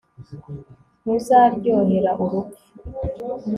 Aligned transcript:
ntuzaryohera 1.01 2.11
urupfu 2.23 2.59